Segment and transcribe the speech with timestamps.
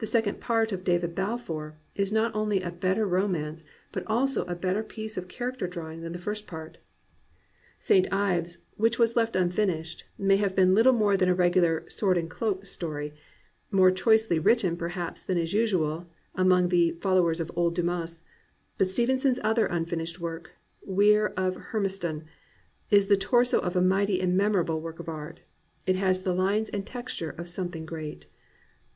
[0.00, 4.54] The second part of David Balfour is not only a better romance, but also a
[4.56, 6.78] better piece of character drawing, than the first part.
[7.78, 8.06] St.
[8.06, 11.36] IveSy 378 AN ADVENTURER which was left unfinished, may have been little more than a
[11.36, 13.14] regular" sword and cloak" story,
[13.70, 18.24] more choicely written, perhaps, than is usual among the follow of "old Dumas.'*
[18.76, 20.50] But Stevenson's other unfinished book.
[20.84, 22.24] Weir of Hermiston,
[22.90, 25.42] is the torso of a mighty and memorable work of art.
[25.86, 28.26] It has the lines and the texture of something great.